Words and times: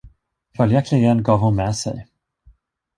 Följaktligen 0.57 1.23
gav 1.23 1.39
hon 1.39 1.55
med 1.55 1.75
sig. 1.75 2.07